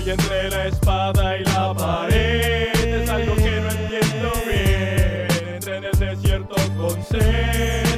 [0.00, 3.02] Estoy entre la espada y la pared.
[3.02, 5.54] Es algo que no entiendo bien.
[5.56, 7.89] Entré en el desierto con sed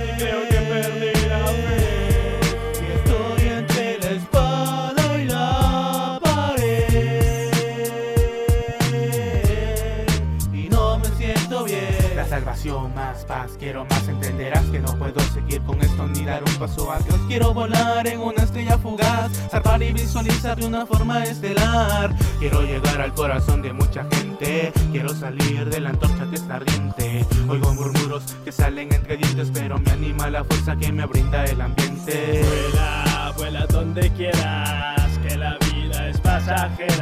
[12.23, 16.41] La salvación, más paz, quiero más, entenderás que no puedo seguir con esto ni dar
[16.45, 17.19] un paso atrás.
[17.27, 22.15] Quiero volar en una estrella fugaz, zarpar y visualizar de una forma estelar.
[22.39, 27.27] Quiero llegar al corazón de mucha gente, quiero salir de la antorcha que está ardiente.
[27.49, 31.61] Oigo murmuros que salen entre dientes, pero me anima la fuerza que me brinda el
[31.61, 32.45] ambiente.
[32.45, 37.02] Vuela, vuela donde quieras, que la vida es pasajera.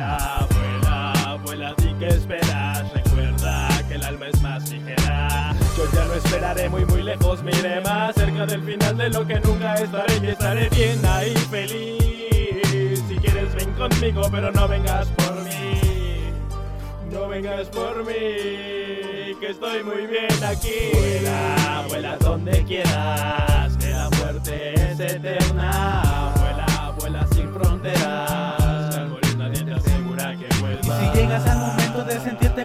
[6.24, 10.18] Esperaré muy, muy lejos, miré más cerca del final de lo que nunca estaré.
[10.22, 13.02] Y estaré bien ahí, feliz.
[13.08, 15.80] Si quieres, ven conmigo, pero no vengas por mí.
[17.10, 18.14] No vengas por mí,
[19.40, 20.90] que estoy muy bien aquí.
[20.92, 25.49] Vuela, vuela donde quieras, que la muerte es eterna.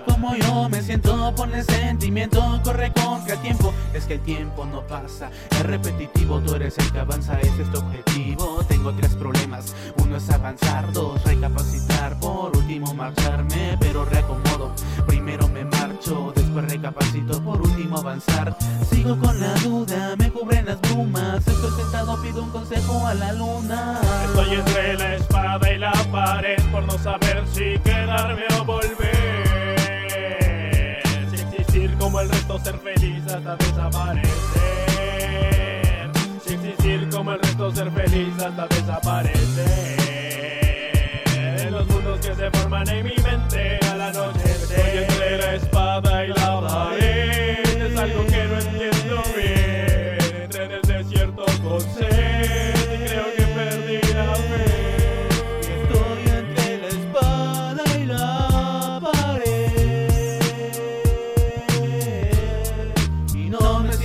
[0.05, 3.73] Como yo me siento, ponle sentimiento, corre contra el tiempo.
[3.93, 7.71] Es que el tiempo no pasa, es repetitivo, tú eres el que avanza, ese es
[7.71, 8.63] tu objetivo.
[8.67, 14.73] Tengo tres problemas, uno es avanzar, dos recapacitar, por último marcharme, pero reacomodo.
[15.07, 18.55] Primero me marcho, después recapacito, por último avanzar.
[18.89, 23.33] Sigo con la duda, me cubren las brumas, estoy sentado, pido un consejo a la
[23.33, 23.99] luna.
[24.25, 29.04] Estoy entre la espada y la pared por no saber si quedarme o volver.
[33.35, 34.31] Hasta desaparecer.
[36.45, 39.99] Si existir como el resto, ser feliz hasta desaparecer.
[41.65, 43.84] En los mundos que se forman en mi mente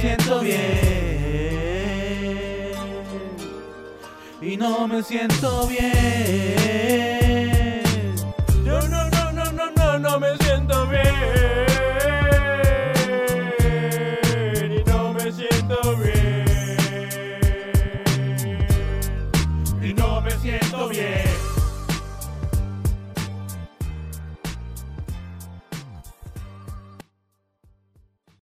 [0.00, 0.80] siento bien
[4.40, 5.90] y no me siento bien.
[8.64, 10.39] Yo no, no, no, no, no, no me